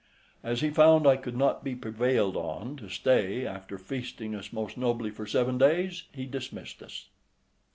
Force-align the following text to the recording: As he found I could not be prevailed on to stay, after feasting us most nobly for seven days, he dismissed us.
As 0.43 0.61
he 0.61 0.71
found 0.71 1.05
I 1.05 1.15
could 1.15 1.37
not 1.37 1.63
be 1.63 1.75
prevailed 1.75 2.35
on 2.35 2.75
to 2.77 2.89
stay, 2.89 3.45
after 3.45 3.77
feasting 3.77 4.33
us 4.33 4.51
most 4.51 4.75
nobly 4.75 5.11
for 5.11 5.27
seven 5.27 5.59
days, 5.59 6.05
he 6.11 6.25
dismissed 6.25 6.81
us. 6.81 7.09